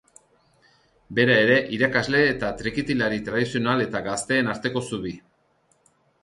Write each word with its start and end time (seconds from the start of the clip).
Bera 1.17 1.35
ere 1.41 1.57
irakasle 1.77 2.21
eta 2.29 2.49
trikitilari 2.61 3.21
tradizional 3.29 3.85
eta 3.87 4.03
gazteen 4.09 4.51
arteko 4.55 4.85
zubi. 4.91 5.13